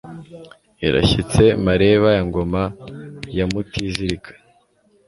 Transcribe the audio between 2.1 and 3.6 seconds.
Ya ngoma ya